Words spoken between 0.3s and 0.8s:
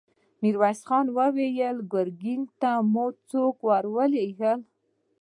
ميرويس